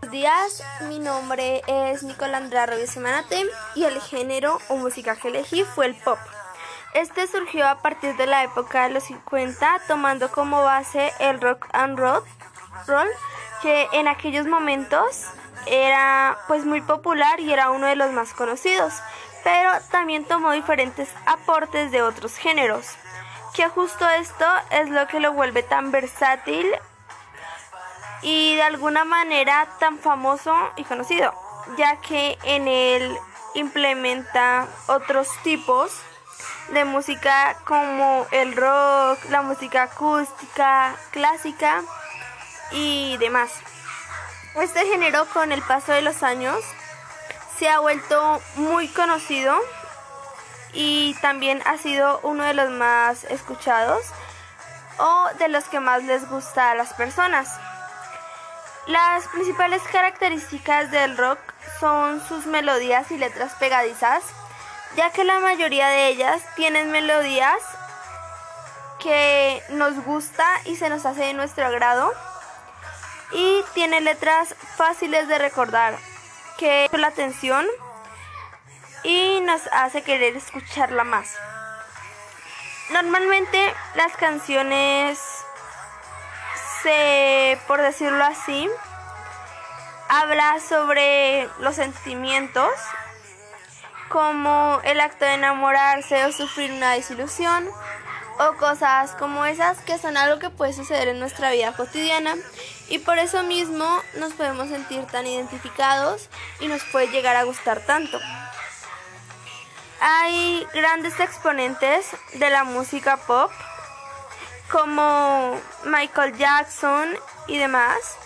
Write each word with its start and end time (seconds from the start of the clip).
Buenos 0.00 0.12
días, 0.12 0.62
mi 0.82 1.00
nombre 1.00 1.60
es 1.66 2.04
Nicolandra 2.04 2.66
Rodríguez 2.66 2.90
Semanate 2.90 3.46
y 3.74 3.82
el 3.82 4.00
género 4.00 4.60
o 4.68 4.76
música 4.76 5.16
que 5.16 5.26
elegí 5.26 5.64
fue 5.64 5.86
el 5.86 5.96
pop. 5.96 6.18
Este 6.94 7.26
surgió 7.26 7.66
a 7.66 7.82
partir 7.82 8.16
de 8.16 8.26
la 8.26 8.44
época 8.44 8.84
de 8.84 8.94
los 8.94 9.02
50, 9.04 9.82
tomando 9.88 10.30
como 10.30 10.62
base 10.62 11.12
el 11.18 11.40
rock 11.40 11.66
and 11.72 11.98
roll, 11.98 12.22
que 13.60 13.88
en 13.92 14.06
aquellos 14.06 14.46
momentos 14.46 15.24
era 15.66 16.38
pues 16.46 16.64
muy 16.64 16.80
popular 16.80 17.40
y 17.40 17.52
era 17.52 17.70
uno 17.70 17.88
de 17.88 17.96
los 17.96 18.12
más 18.12 18.32
conocidos, 18.34 18.94
pero 19.42 19.72
también 19.90 20.24
tomó 20.24 20.52
diferentes 20.52 21.08
aportes 21.26 21.90
de 21.90 22.02
otros 22.02 22.36
géneros, 22.36 22.86
que 23.52 23.68
justo 23.68 24.08
esto 24.08 24.46
es 24.70 24.90
lo 24.90 25.08
que 25.08 25.18
lo 25.18 25.32
vuelve 25.32 25.64
tan 25.64 25.90
versátil 25.90 26.72
y 28.22 28.54
de 28.56 28.62
alguna 28.62 29.04
manera 29.04 29.68
tan 29.78 29.98
famoso 29.98 30.54
y 30.76 30.84
conocido, 30.84 31.34
ya 31.76 32.00
que 32.00 32.38
en 32.44 32.68
él 32.68 33.16
implementa 33.54 34.66
otros 34.86 35.28
tipos 35.42 35.92
de 36.72 36.84
música 36.84 37.56
como 37.64 38.26
el 38.30 38.54
rock, 38.54 39.18
la 39.30 39.42
música 39.42 39.84
acústica, 39.84 40.94
clásica 41.10 41.82
y 42.72 43.16
demás. 43.18 43.50
Este 44.54 44.86
género 44.86 45.26
con 45.32 45.52
el 45.52 45.62
paso 45.62 45.92
de 45.92 46.02
los 46.02 46.22
años 46.22 46.58
se 47.58 47.68
ha 47.68 47.80
vuelto 47.80 48.40
muy 48.56 48.88
conocido 48.88 49.56
y 50.72 51.14
también 51.22 51.62
ha 51.64 51.78
sido 51.78 52.20
uno 52.22 52.44
de 52.44 52.54
los 52.54 52.70
más 52.70 53.24
escuchados 53.24 54.04
o 54.98 55.28
de 55.38 55.48
los 55.48 55.64
que 55.64 55.80
más 55.80 56.04
les 56.04 56.28
gusta 56.28 56.70
a 56.70 56.74
las 56.74 56.92
personas. 56.94 57.58
Las 58.88 59.28
principales 59.28 59.82
características 59.92 60.90
del 60.90 61.18
rock 61.18 61.38
son 61.78 62.26
sus 62.26 62.46
melodías 62.46 63.10
y 63.10 63.18
letras 63.18 63.52
pegadizas, 63.60 64.22
ya 64.96 65.10
que 65.10 65.24
la 65.24 65.40
mayoría 65.40 65.88
de 65.88 66.08
ellas 66.08 66.40
tienen 66.56 66.90
melodías 66.90 67.60
que 68.98 69.62
nos 69.68 70.02
gusta 70.06 70.46
y 70.64 70.76
se 70.76 70.88
nos 70.88 71.04
hace 71.04 71.20
de 71.20 71.34
nuestro 71.34 71.66
agrado 71.66 72.14
y 73.32 73.62
tiene 73.74 74.00
letras 74.00 74.54
fáciles 74.78 75.28
de 75.28 75.36
recordar 75.36 75.94
que 76.56 76.88
la 76.90 77.08
atención 77.08 77.66
y 79.02 79.42
nos 79.42 79.66
hace 79.70 80.00
querer 80.00 80.34
escucharla 80.34 81.04
más. 81.04 81.36
Normalmente 82.88 83.74
las 83.96 84.16
canciones 84.16 85.20
se, 86.82 87.58
por 87.66 87.82
decirlo 87.82 88.24
así, 88.24 88.68
habla 90.08 90.58
sobre 90.60 91.48
los 91.60 91.76
sentimientos 91.76 92.70
como 94.08 94.80
el 94.84 95.00
acto 95.00 95.24
de 95.24 95.34
enamorarse 95.34 96.24
o 96.24 96.32
sufrir 96.32 96.72
una 96.72 96.92
desilusión 96.92 97.68
o 98.38 98.54
cosas 98.54 99.12
como 99.12 99.44
esas 99.44 99.78
que 99.80 99.98
son 99.98 100.16
algo 100.16 100.38
que 100.38 100.50
puede 100.50 100.72
suceder 100.72 101.08
en 101.08 101.18
nuestra 101.18 101.50
vida 101.50 101.72
cotidiana 101.72 102.36
y 102.88 103.00
por 103.00 103.18
eso 103.18 103.42
mismo 103.42 104.02
nos 104.14 104.32
podemos 104.32 104.68
sentir 104.68 105.04
tan 105.06 105.26
identificados 105.26 106.30
y 106.60 106.68
nos 106.68 106.82
puede 106.84 107.08
llegar 107.08 107.36
a 107.36 107.44
gustar 107.44 107.80
tanto. 107.80 108.18
Hay 110.00 110.66
grandes 110.72 111.18
exponentes 111.20 112.06
de 112.34 112.50
la 112.50 112.64
música 112.64 113.16
pop 113.16 113.50
como 114.70 115.58
Michael 115.84 116.36
Jackson 116.36 117.18
y 117.48 117.58
demás, 117.58 118.16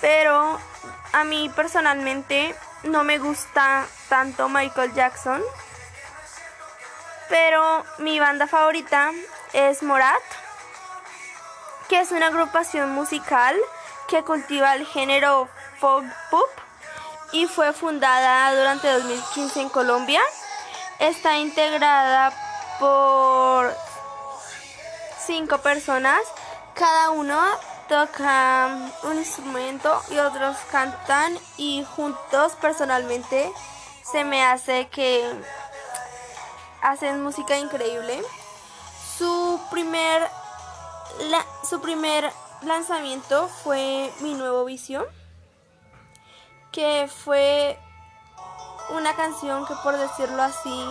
pero 0.00 0.58
a 1.12 1.24
mí 1.24 1.50
personalmente 1.54 2.54
no 2.82 3.04
me 3.04 3.18
gusta 3.18 3.86
tanto 4.08 4.48
Michael 4.48 4.92
Jackson, 4.94 5.42
pero 7.28 7.84
mi 7.98 8.20
banda 8.20 8.46
favorita 8.46 9.12
es 9.52 9.82
Morat, 9.82 10.22
que 11.88 12.00
es 12.00 12.12
una 12.12 12.28
agrupación 12.28 12.90
musical 12.90 13.56
que 14.08 14.22
cultiva 14.22 14.74
el 14.74 14.86
género 14.86 15.48
folk 15.80 16.06
pop 16.30 16.48
y 17.32 17.46
fue 17.46 17.72
fundada 17.72 18.54
durante 18.56 18.90
2015 18.90 19.60
en 19.62 19.68
Colombia. 19.68 20.20
Está 20.98 21.36
integrada 21.38 22.32
por 22.78 23.74
cinco 25.26 25.58
personas, 25.58 26.20
cada 26.74 27.10
uno 27.10 27.40
toca 27.88 28.92
un 29.04 29.18
instrumento 29.18 30.00
y 30.10 30.18
otros 30.18 30.56
cantan 30.70 31.38
y 31.56 31.84
juntos 31.96 32.54
personalmente 32.60 33.52
se 34.02 34.24
me 34.24 34.44
hace 34.44 34.88
que 34.88 35.24
hacen 36.82 37.22
música 37.22 37.58
increíble. 37.58 38.22
Su 39.18 39.60
primer, 39.70 40.28
su 41.68 41.80
primer 41.80 42.30
lanzamiento 42.62 43.48
fue 43.48 44.12
Mi 44.20 44.34
Nuevo 44.34 44.64
Vicio, 44.64 45.06
que 46.72 47.08
fue 47.24 47.78
una 48.90 49.14
canción 49.16 49.66
que 49.66 49.74
por 49.82 49.96
decirlo 49.96 50.42
así 50.42 50.84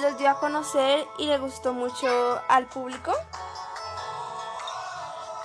los 0.00 0.18
dio 0.18 0.30
a 0.30 0.38
conocer 0.38 1.06
y 1.18 1.26
le 1.26 1.38
gustó 1.38 1.72
mucho 1.72 2.40
al 2.48 2.66
público. 2.66 3.12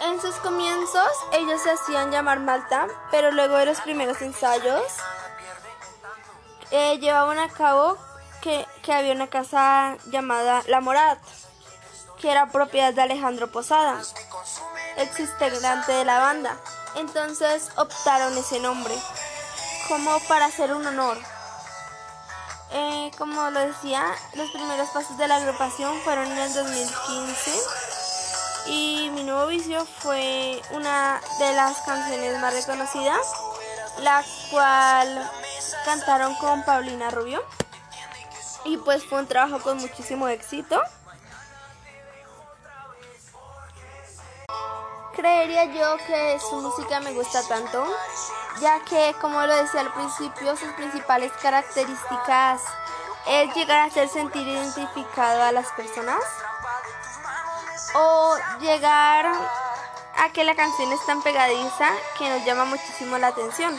En 0.02 0.20
sus 0.20 0.34
comienzos 0.38 1.12
ellos 1.32 1.62
se 1.62 1.70
hacían 1.70 2.10
llamar 2.10 2.40
Malta, 2.40 2.88
pero 3.12 3.32
luego 3.32 3.58
de 3.58 3.68
los 3.68 3.82
primeros 3.82 4.20
ensayos 4.24 4.82
eh, 6.72 6.98
llevaban 6.98 7.38
a 7.38 7.50
cabo 7.50 7.98
que, 8.42 8.66
había 8.92 9.14
una 9.14 9.28
casa 9.28 9.98
llamada 10.08 10.64
La 10.66 10.82
Morat, 10.82 11.20
que 12.20 12.32
era 12.32 12.48
propiedad 12.48 12.96
de 12.96 13.04
Alejandro 13.04 13.52
Posada, 13.52 14.02
ex 14.98 15.20
integrante 15.20 15.92
de 15.92 16.06
la 16.06 16.18
banda. 16.18 16.58
Entonces 16.96 17.70
optaron 17.76 18.36
ese 18.36 18.60
nombre 18.60 18.96
como 19.88 20.20
para 20.22 20.46
hacer 20.46 20.74
un 20.74 20.88
honor. 20.88 21.18
Eh, 22.72 23.12
como 23.20 23.52
lo 23.52 23.60
decía, 23.60 24.04
los 24.34 24.50
primeros 24.50 24.90
pasos 24.90 25.16
de 25.20 25.28
la 25.28 25.36
agrupación 25.36 25.96
fueron 26.02 26.26
en 26.32 26.40
el 26.40 26.54
2015 26.54 27.52
y 28.68 29.10
Mi 29.14 29.24
Nuevo 29.24 29.48
Vicio 29.48 29.86
fue 29.86 30.62
una 30.72 31.22
de 31.40 31.54
las 31.54 31.78
canciones 31.82 32.40
más 32.40 32.54
reconocidas, 32.54 33.28
la 34.00 34.24
cual 34.50 35.30
cantaron 35.86 36.36
con 36.36 36.64
Paulina 36.64 37.10
Rubio. 37.10 37.44
Y 38.64 38.78
pues 38.78 39.06
fue 39.06 39.20
un 39.20 39.28
trabajo 39.28 39.60
con 39.60 39.78
muchísimo 39.78 40.28
éxito. 40.28 40.82
Creería 45.16 45.66
yo 45.66 45.98
que 46.08 46.40
su 46.40 46.62
música 46.62 47.00
me 47.00 47.14
gusta 47.14 47.44
tanto, 47.48 47.86
ya 48.60 48.84
que 48.86 49.14
como 49.20 49.46
lo 49.46 49.56
decía 49.56 49.82
al 49.82 49.94
principio, 49.94 50.56
sus 50.56 50.72
principales 50.74 51.32
características 51.42 52.62
es 53.28 53.54
llegar 53.56 53.80
a 53.80 53.84
hacer 53.86 54.08
sentir 54.10 54.48
identificado 54.48 55.44
a 55.44 55.52
las 55.52 55.68
personas 55.74 56.22
o 57.94 58.38
llegar 58.60 59.26
a 60.18 60.30
que 60.30 60.44
la 60.44 60.56
canción 60.56 60.92
es 60.92 61.06
tan 61.06 61.22
pegadiza 61.22 61.92
que 62.18 62.30
nos 62.30 62.46
llama 62.46 62.66
muchísimo 62.66 63.18
la 63.18 63.28
atención. 63.28 63.78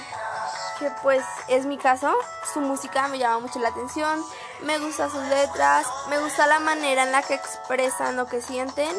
Que 0.78 0.90
pues 1.02 1.24
es 1.48 1.64
mi 1.66 1.78
caso, 1.78 2.12
su 2.52 2.60
música 2.60 3.06
me 3.08 3.18
llama 3.18 3.40
mucho 3.40 3.60
la 3.60 3.68
atención, 3.68 4.24
me 4.62 4.78
gustan 4.78 5.10
sus 5.10 5.22
letras, 5.24 5.86
me 6.08 6.18
gusta 6.18 6.46
la 6.46 6.58
manera 6.58 7.04
en 7.04 7.12
la 7.12 7.22
que 7.22 7.34
expresan 7.34 8.16
lo 8.16 8.26
que 8.26 8.42
sienten 8.42 8.96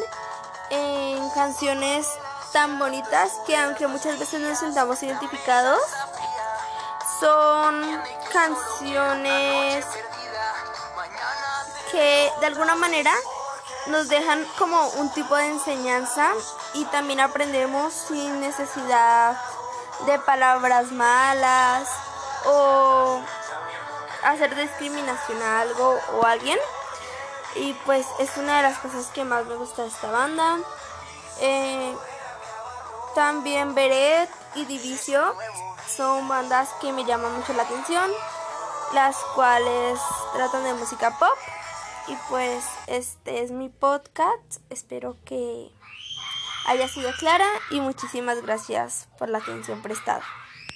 en 0.70 1.30
canciones 1.30 2.06
tan 2.52 2.78
bonitas 2.78 3.32
que 3.46 3.56
aunque 3.56 3.86
muchas 3.86 4.18
veces 4.18 4.40
nos 4.40 4.58
sentamos 4.58 5.02
identificados, 5.02 5.82
son 7.20 8.02
canciones 8.32 9.84
que 11.90 12.32
de 12.40 12.46
alguna 12.46 12.76
manera 12.76 13.12
nos 13.86 14.08
dejan 14.08 14.44
como 14.58 14.88
un 14.90 15.10
tipo 15.10 15.36
de 15.36 15.46
enseñanza 15.46 16.32
y 16.74 16.84
también 16.86 17.20
aprendemos 17.20 17.92
sin 17.92 18.40
necesidad 18.40 19.36
de 20.06 20.18
palabras 20.20 20.90
malas 20.90 21.88
o 22.46 23.20
hacer 24.24 24.54
discriminación 24.56 25.40
a 25.42 25.60
algo 25.60 25.98
o 26.14 26.26
a 26.26 26.32
alguien. 26.32 26.58
Y 27.56 27.74
pues 27.84 28.06
es 28.18 28.36
una 28.36 28.56
de 28.56 28.62
las 28.64 28.78
cosas 28.78 29.06
que 29.08 29.24
más 29.24 29.46
me 29.46 29.54
gusta 29.54 29.82
de 29.82 29.88
esta 29.88 30.10
banda. 30.10 30.58
Eh, 31.40 31.94
también 33.14 33.74
Beret 33.74 34.30
y 34.54 34.64
Divicio 34.64 35.34
son 35.94 36.26
bandas 36.26 36.70
que 36.80 36.92
me 36.92 37.04
llaman 37.04 37.36
mucho 37.36 37.52
la 37.52 37.62
atención, 37.62 38.10
las 38.92 39.16
cuales 39.34 40.00
tratan 40.32 40.64
de 40.64 40.74
música 40.74 41.16
pop 41.18 41.38
y 42.08 42.16
pues 42.28 42.64
este 42.86 43.42
es 43.42 43.50
mi 43.50 43.68
podcast. 43.68 44.60
Espero 44.70 45.16
que 45.24 45.70
haya 46.66 46.88
sido 46.88 47.12
clara 47.12 47.46
y 47.70 47.80
muchísimas 47.80 48.42
gracias 48.42 49.08
por 49.18 49.28
la 49.28 49.38
atención 49.38 49.82
prestada. 49.82 50.24